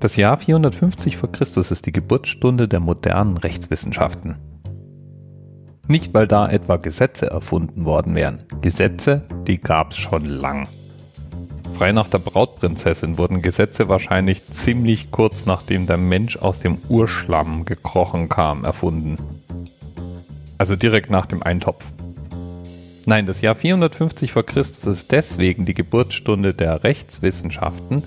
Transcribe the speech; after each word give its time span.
Das 0.00 0.16
Jahr 0.16 0.38
450 0.38 1.18
vor 1.18 1.30
Christus 1.30 1.70
ist 1.70 1.84
die 1.84 1.92
Geburtsstunde 1.92 2.68
der 2.68 2.80
modernen 2.80 3.36
Rechtswissenschaften. 3.36 4.36
Nicht, 5.88 6.14
weil 6.14 6.26
da 6.26 6.48
etwa 6.48 6.78
Gesetze 6.78 7.26
erfunden 7.26 7.84
worden 7.84 8.14
wären. 8.14 8.44
Gesetze, 8.62 9.24
die 9.46 9.58
gab's 9.60 9.98
schon 9.98 10.24
lang. 10.24 10.66
Frei 11.74 11.92
nach 11.92 12.08
der 12.08 12.18
Brautprinzessin 12.18 13.18
wurden 13.18 13.42
Gesetze 13.42 13.90
wahrscheinlich 13.90 14.46
ziemlich 14.46 15.10
kurz 15.10 15.44
nachdem 15.44 15.86
der 15.86 15.98
Mensch 15.98 16.38
aus 16.38 16.60
dem 16.60 16.78
Urschlamm 16.88 17.66
gekrochen 17.66 18.30
kam 18.30 18.64
erfunden. 18.64 19.18
Also 20.56 20.76
direkt 20.76 21.10
nach 21.10 21.26
dem 21.26 21.42
Eintopf. 21.42 21.84
Nein, 23.04 23.26
das 23.26 23.42
Jahr 23.42 23.54
450 23.54 24.32
vor 24.32 24.46
Christus 24.46 24.86
ist 24.86 25.12
deswegen 25.12 25.66
die 25.66 25.74
Geburtsstunde 25.74 26.54
der 26.54 26.84
Rechtswissenschaften, 26.84 28.02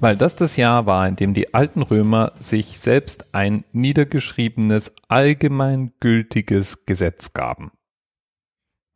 weil 0.00 0.16
das 0.16 0.36
das 0.36 0.56
Jahr 0.56 0.86
war, 0.86 1.06
in 1.08 1.16
dem 1.16 1.34
die 1.34 1.54
alten 1.54 1.82
Römer 1.82 2.32
sich 2.38 2.78
selbst 2.78 3.34
ein 3.34 3.64
niedergeschriebenes, 3.72 4.94
allgemeingültiges 5.08 6.86
Gesetz 6.86 7.32
gaben. 7.32 7.72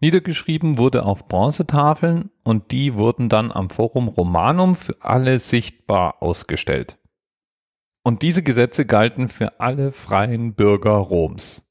Niedergeschrieben 0.01 0.79
wurde 0.79 1.05
auf 1.05 1.29
Bronzetafeln 1.29 2.31
und 2.43 2.73
die 2.73 2.95
wurden 2.95 3.29
dann 3.29 3.53
am 3.53 3.71
Forum 3.71 4.09
Romanum 4.09 4.75
für 4.75 4.97
alle 5.01 5.39
sichtbar 5.39 6.23
ausgestellt. 6.23 6.99
Und 8.03 8.23
diese 8.23 8.43
Gesetze 8.43 8.84
galten 8.84 9.29
für 9.29 9.61
alle 9.61 9.93
freien 9.93 10.55
Bürger 10.55 10.97
Roms. 10.97 11.65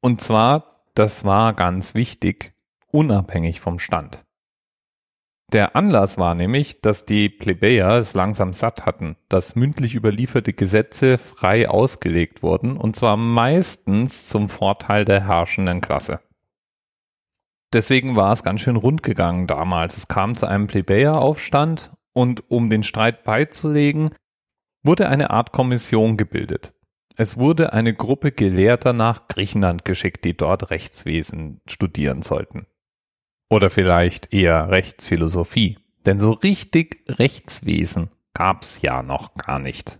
Und 0.00 0.20
zwar, 0.20 0.84
das 0.94 1.24
war 1.24 1.54
ganz 1.54 1.94
wichtig, 1.94 2.54
unabhängig 2.90 3.60
vom 3.60 3.78
Stand. 3.78 4.24
Der 5.52 5.74
Anlass 5.74 6.16
war 6.16 6.36
nämlich, 6.36 6.80
dass 6.80 7.06
die 7.06 7.28
Plebejer 7.28 7.98
es 7.98 8.14
langsam 8.14 8.52
satt 8.52 8.86
hatten, 8.86 9.16
dass 9.28 9.56
mündlich 9.56 9.96
überlieferte 9.96 10.52
Gesetze 10.52 11.18
frei 11.18 11.68
ausgelegt 11.68 12.44
wurden, 12.44 12.76
und 12.76 12.94
zwar 12.94 13.16
meistens 13.16 14.28
zum 14.28 14.48
Vorteil 14.48 15.04
der 15.04 15.26
herrschenden 15.26 15.80
Klasse. 15.80 16.20
Deswegen 17.72 18.14
war 18.14 18.32
es 18.32 18.44
ganz 18.44 18.60
schön 18.60 18.76
rund 18.76 19.02
gegangen 19.02 19.48
damals. 19.48 19.96
Es 19.96 20.06
kam 20.06 20.36
zu 20.36 20.46
einem 20.46 20.68
Plebejeraufstand 20.68 21.90
und 22.12 22.48
um 22.48 22.70
den 22.70 22.84
Streit 22.84 23.24
beizulegen, 23.24 24.10
wurde 24.84 25.08
eine 25.08 25.30
Art 25.30 25.50
Kommission 25.50 26.16
gebildet. 26.16 26.74
Es 27.16 27.36
wurde 27.36 27.72
eine 27.72 27.92
Gruppe 27.92 28.30
Gelehrter 28.30 28.92
nach 28.92 29.26
Griechenland 29.26 29.84
geschickt, 29.84 30.24
die 30.24 30.36
dort 30.36 30.70
Rechtswesen 30.70 31.60
studieren 31.66 32.22
sollten. 32.22 32.66
Oder 33.50 33.68
vielleicht 33.68 34.32
eher 34.32 34.70
Rechtsphilosophie. 34.70 35.78
Denn 36.06 36.18
so 36.18 36.30
richtig 36.30 37.04
Rechtswesen 37.08 38.10
gab's 38.32 38.80
ja 38.80 39.02
noch 39.02 39.34
gar 39.34 39.58
nicht. 39.58 39.98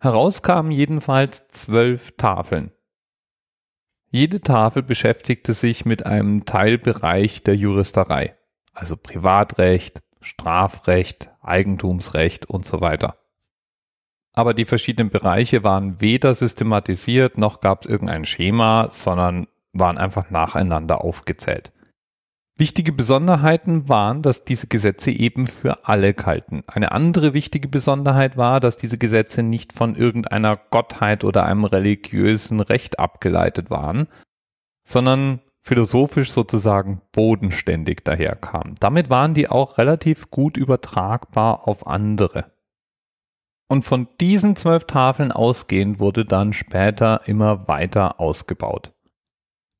Herauskamen 0.00 0.72
jedenfalls 0.72 1.48
zwölf 1.48 2.16
Tafeln. 2.18 2.72
Jede 4.10 4.42
Tafel 4.42 4.82
beschäftigte 4.82 5.54
sich 5.54 5.86
mit 5.86 6.04
einem 6.04 6.44
Teilbereich 6.44 7.42
der 7.44 7.56
Juristerei, 7.56 8.36
also 8.74 8.96
Privatrecht, 8.98 10.02
Strafrecht, 10.20 11.30
Eigentumsrecht 11.40 12.44
und 12.44 12.66
so 12.66 12.82
weiter 12.82 13.16
aber 14.32 14.54
die 14.54 14.64
verschiedenen 14.64 15.10
Bereiche 15.10 15.62
waren 15.62 16.00
weder 16.00 16.34
systematisiert 16.34 17.38
noch 17.38 17.60
gab 17.60 17.82
es 17.84 17.90
irgendein 17.90 18.24
Schema, 18.24 18.88
sondern 18.90 19.46
waren 19.72 19.98
einfach 19.98 20.30
nacheinander 20.30 21.02
aufgezählt. 21.02 21.72
Wichtige 22.58 22.92
Besonderheiten 22.92 23.88
waren, 23.88 24.20
dass 24.20 24.44
diese 24.44 24.66
Gesetze 24.66 25.10
eben 25.10 25.46
für 25.46 25.86
alle 25.86 26.12
galten. 26.12 26.62
Eine 26.66 26.92
andere 26.92 27.32
wichtige 27.32 27.66
Besonderheit 27.66 28.36
war, 28.36 28.60
dass 28.60 28.76
diese 28.76 28.98
Gesetze 28.98 29.42
nicht 29.42 29.72
von 29.72 29.96
irgendeiner 29.96 30.56
Gottheit 30.56 31.24
oder 31.24 31.46
einem 31.46 31.64
religiösen 31.64 32.60
Recht 32.60 32.98
abgeleitet 32.98 33.70
waren, 33.70 34.06
sondern 34.84 35.40
philosophisch 35.62 36.30
sozusagen 36.30 37.00
bodenständig 37.12 38.04
daherkamen. 38.04 38.74
Damit 38.80 39.08
waren 39.08 39.32
die 39.32 39.48
auch 39.48 39.78
relativ 39.78 40.30
gut 40.30 40.56
übertragbar 40.56 41.66
auf 41.66 41.86
andere. 41.86 42.52
Und 43.68 43.84
von 43.84 44.08
diesen 44.20 44.56
zwölf 44.56 44.84
Tafeln 44.84 45.32
ausgehend 45.32 45.98
wurde 45.98 46.26
dann 46.26 46.52
später 46.52 47.22
immer 47.26 47.68
weiter 47.68 48.20
ausgebaut. 48.20 48.92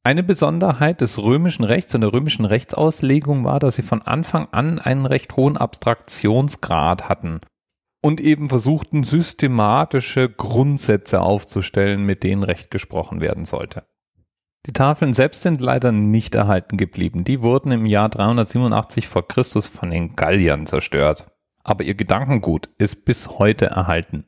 Eine 0.04 0.22
Besonderheit 0.22 1.00
des 1.00 1.18
römischen 1.18 1.64
Rechts 1.64 1.94
und 1.94 2.00
der 2.00 2.12
römischen 2.12 2.44
Rechtsauslegung 2.44 3.44
war, 3.44 3.60
dass 3.60 3.76
sie 3.76 3.82
von 3.82 4.02
Anfang 4.02 4.48
an 4.50 4.78
einen 4.78 5.06
recht 5.06 5.36
hohen 5.36 5.56
Abstraktionsgrad 5.56 7.08
hatten 7.08 7.40
und 8.02 8.20
eben 8.20 8.48
versuchten, 8.48 9.04
systematische 9.04 10.28
Grundsätze 10.28 11.20
aufzustellen, 11.20 12.04
mit 12.04 12.24
denen 12.24 12.42
Recht 12.42 12.70
gesprochen 12.72 13.20
werden 13.20 13.44
sollte. 13.44 13.84
Die 14.66 14.72
Tafeln 14.72 15.12
selbst 15.12 15.42
sind 15.42 15.60
leider 15.60 15.92
nicht 15.92 16.34
erhalten 16.34 16.76
geblieben. 16.76 17.24
Die 17.24 17.42
wurden 17.42 17.70
im 17.70 17.86
Jahr 17.86 18.08
387 18.08 19.06
vor 19.08 19.26
Christus 19.26 19.68
von 19.68 19.90
den 19.90 20.14
Galliern 20.16 20.66
zerstört 20.66 21.26
aber 21.64 21.84
ihr 21.84 21.94
Gedankengut 21.94 22.68
ist 22.78 23.04
bis 23.04 23.28
heute 23.38 23.66
erhalten. 23.66 24.24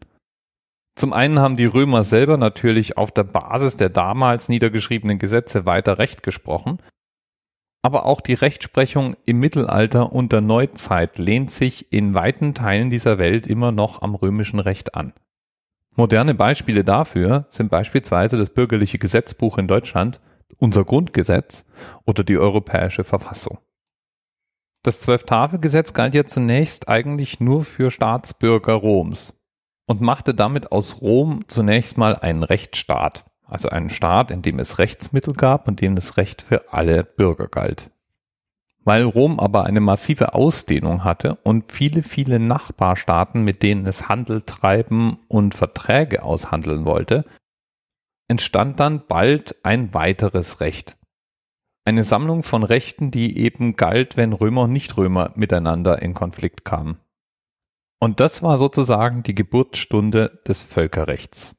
Zum 0.97 1.13
einen 1.13 1.41
haben 1.41 1.57
die 1.57 1.65
Römer 1.65 2.05
selber 2.05 2.37
natürlich 2.37 2.97
auf 2.97 3.11
der 3.11 3.25
Basis 3.25 3.77
der 3.77 3.89
damals 3.89 4.49
niedergeschriebenen 4.49 5.19
Gesetze 5.19 5.67
weiter 5.67 5.99
Recht 5.99 6.23
gesprochen, 6.23 6.79
aber 7.83 8.07
auch 8.07 8.21
die 8.21 8.35
Rechtsprechung 8.35 9.17
im 9.27 9.41
Mittelalter 9.41 10.13
und 10.13 10.33
der 10.33 10.41
Neuzeit 10.41 11.19
lehnt 11.19 11.51
sich 11.51 11.93
in 11.93 12.15
weiten 12.15 12.55
Teilen 12.55 12.91
dieser 12.91 13.19
Welt 13.19 13.47
immer 13.47 13.73
noch 13.73 14.03
am 14.03 14.15
römischen 14.15 14.61
Recht 14.61 14.95
an. 14.95 15.13
Moderne 15.97 16.35
Beispiele 16.35 16.85
dafür 16.85 17.47
sind 17.51 17.71
beispielsweise 17.71 18.39
das 18.39 18.51
bürgerliche 18.51 18.99
Gesetzbuch 18.99 19.59
in 19.59 19.69
Deutschland, 19.69 20.21
unser 20.59 20.85
Grundgesetz 20.85 21.65
oder 22.07 22.25
die 22.25 22.39
europäische 22.39 23.05
Verfassung. 23.05 23.59
Das 24.83 25.01
Zwölftafelgesetz 25.01 25.93
galt 25.93 26.15
ja 26.15 26.25
zunächst 26.25 26.89
eigentlich 26.89 27.41
nur 27.41 27.65
für 27.65 27.91
Staatsbürger 27.91 28.75
Roms 28.75 29.35
und 29.87 30.01
machte 30.01 30.35
damit 30.35 30.73
aus 30.73 31.01
Rom 31.01 31.43
zunächst 31.47 31.99
mal 31.99 32.17
einen 32.17 32.43
Rechtsstaat, 32.43 33.25
also 33.47 33.69
einen 33.69 33.91
Staat, 33.91 34.31
in 34.31 34.43
dem 34.43 34.59
es 34.59 34.79
Rechtsmittel 34.79 35.35
gab 35.35 35.69
und 35.69 35.81
dem 35.81 35.95
das 35.95 36.17
Recht 36.17 36.43
für 36.43 36.73
alle 36.73 37.05
Bürger 37.05 37.49
galt. 37.49 37.91
Weil 38.85 39.05
Rom 39.05 39.41
aber 39.41 39.65
eine 39.65 39.81
massive 39.81 40.35
Ausdehnung 40.35 41.05
hatte 41.05 41.37
und 41.37 41.73
viele, 41.73 42.03
viele 42.03 42.39
Nachbarstaaten, 42.39 43.43
mit 43.43 43.63
denen 43.63 43.87
es 43.87 44.09
Handel 44.09 44.43
treiben 44.43 45.19
und 45.29 45.55
Verträge 45.55 46.23
aushandeln 46.23 46.85
wollte, 46.85 47.25
entstand 48.29 48.81
dann 48.81 49.07
bald 49.07 49.57
ein 49.65 49.95
weiteres 49.95 50.61
Recht, 50.61 50.97
eine 51.87 52.03
Sammlung 52.03 52.43
von 52.43 52.63
Rechten, 52.63 53.11
die 53.11 53.39
eben 53.39 53.77
galt, 53.77 54.17
wenn 54.17 54.33
Römer 54.33 54.63
und 54.63 54.73
Nichtrömer 54.73 55.33
miteinander 55.35 56.01
in 56.01 56.15
Konflikt 56.15 56.65
kamen. 56.65 56.99
Und 57.99 58.21
das 58.21 58.43
war 58.43 58.59
sozusagen 58.59 59.23
die 59.23 59.35
Geburtsstunde 59.35 60.41
des 60.47 60.63
Völkerrechts. 60.63 61.57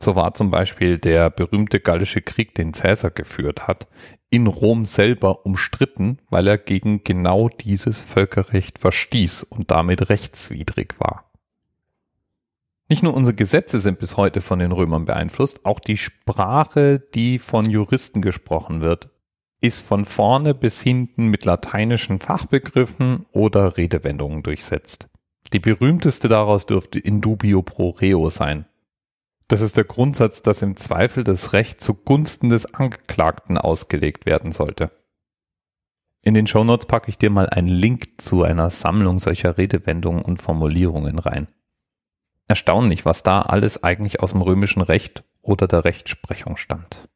So 0.00 0.16
war 0.16 0.34
zum 0.34 0.50
Beispiel 0.50 0.98
der 0.98 1.30
berühmte 1.30 1.80
Gallische 1.80 2.20
Krieg, 2.20 2.54
den 2.54 2.74
Cäsar 2.74 3.10
geführt 3.10 3.66
hat, 3.68 3.86
in 4.28 4.46
Rom 4.48 4.86
selber 4.86 5.46
umstritten, 5.46 6.18
weil 6.28 6.48
er 6.48 6.58
gegen 6.58 7.04
genau 7.04 7.48
dieses 7.48 8.00
Völkerrecht 8.00 8.78
verstieß 8.78 9.44
und 9.44 9.70
damit 9.70 10.08
rechtswidrig 10.10 10.94
war. 10.98 11.30
Nicht 12.88 13.02
nur 13.02 13.14
unsere 13.14 13.34
Gesetze 13.34 13.80
sind 13.80 13.98
bis 13.98 14.16
heute 14.16 14.40
von 14.40 14.58
den 14.58 14.72
Römern 14.72 15.06
beeinflusst, 15.06 15.64
auch 15.64 15.80
die 15.80 15.96
Sprache, 15.96 16.98
die 16.98 17.38
von 17.38 17.70
Juristen 17.70 18.20
gesprochen 18.20 18.82
wird, 18.82 19.08
ist 19.60 19.86
von 19.86 20.04
vorne 20.04 20.52
bis 20.52 20.82
hinten 20.82 21.28
mit 21.28 21.46
lateinischen 21.46 22.18
Fachbegriffen 22.18 23.24
oder 23.32 23.78
Redewendungen 23.78 24.42
durchsetzt. 24.42 25.08
Die 25.54 25.60
berühmteste 25.60 26.26
daraus 26.26 26.66
dürfte 26.66 26.98
in 26.98 27.20
dubio 27.20 27.62
pro 27.62 27.90
reo 27.90 28.28
sein. 28.28 28.66
Das 29.46 29.60
ist 29.60 29.76
der 29.76 29.84
Grundsatz, 29.84 30.42
dass 30.42 30.62
im 30.62 30.74
Zweifel 30.74 31.22
das 31.22 31.52
Recht 31.52 31.80
zugunsten 31.80 32.48
des 32.48 32.74
Angeklagten 32.74 33.56
ausgelegt 33.56 34.26
werden 34.26 34.50
sollte. 34.50 34.90
In 36.22 36.34
den 36.34 36.48
Shownotes 36.48 36.86
packe 36.86 37.08
ich 37.08 37.18
dir 37.18 37.30
mal 37.30 37.48
einen 37.48 37.68
Link 37.68 38.20
zu 38.20 38.42
einer 38.42 38.68
Sammlung 38.70 39.20
solcher 39.20 39.56
Redewendungen 39.56 40.22
und 40.22 40.42
Formulierungen 40.42 41.20
rein. 41.20 41.46
Erstaunlich, 42.48 43.04
was 43.04 43.22
da 43.22 43.42
alles 43.42 43.84
eigentlich 43.84 44.18
aus 44.20 44.32
dem 44.32 44.42
römischen 44.42 44.82
Recht 44.82 45.22
oder 45.40 45.68
der 45.68 45.84
Rechtsprechung 45.84 46.56
stammt. 46.56 47.08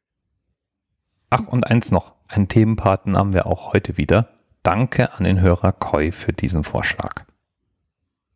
Ach, 1.29 1.45
und 1.45 1.67
eins 1.67 1.91
noch. 1.91 2.13
Einen 2.29 2.47
Themenpaten 2.47 3.17
haben 3.17 3.33
wir 3.33 3.47
auch 3.47 3.73
heute 3.73 3.97
wieder. 3.97 4.29
Danke 4.63 5.11
an 5.13 5.25
den 5.25 5.41
Hörer 5.41 5.73
Koi 5.73 6.13
für 6.13 6.31
diesen 6.31 6.63
Vorschlag. 6.63 7.25